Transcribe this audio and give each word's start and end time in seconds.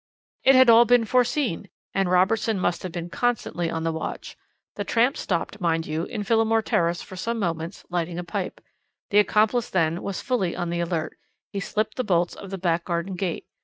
"It 0.43 0.55
had 0.55 0.67
all 0.67 0.85
been 0.85 1.05
foreseen, 1.05 1.69
and 1.93 2.09
Robertson 2.09 2.59
must 2.59 2.81
have 2.81 2.91
been 2.91 3.11
constantly 3.11 3.69
on 3.69 3.83
the 3.83 3.91
watch. 3.91 4.35
The 4.73 4.83
tramp 4.83 5.15
stopped, 5.15 5.61
mind 5.61 5.85
you, 5.85 6.05
in 6.05 6.23
Phillimore 6.23 6.63
Terrace 6.63 7.03
for 7.03 7.15
some 7.15 7.37
moments, 7.37 7.85
lighting 7.87 8.17
a 8.17 8.23
pipe. 8.23 8.61
The 9.11 9.19
accomplice, 9.19 9.69
then, 9.69 10.01
was 10.01 10.19
fully 10.19 10.55
on 10.55 10.71
the 10.71 10.79
alert; 10.79 11.19
he 11.51 11.59
slipped 11.59 11.97
the 11.97 12.03
bolts 12.03 12.33
of 12.33 12.49
the 12.49 12.57
back 12.57 12.85
garden 12.85 13.13
gate. 13.13 13.45